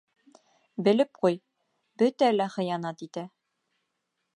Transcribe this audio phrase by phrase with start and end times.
[0.87, 1.37] Белеп ҡуй:
[2.03, 3.29] бөтәһе лә хыянат итә.